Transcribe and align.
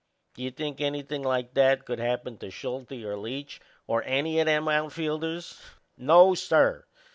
Do 0.33 0.41
you 0.41 0.49
think 0.49 0.81
anything 0.81 1.21
like 1.21 1.53
that 1.53 1.85
could 1.85 1.99
happen 1.99 2.35
to 2.39 2.49
Schulte 2.49 2.93
or 3.03 3.15
Leach, 3.15 3.61
or 3.85 4.01
any 4.03 4.41
o' 4.41 4.43
them 4.43 4.67
outfielders? 4.67 5.61
No, 5.95 6.33
sir! 6.33 6.85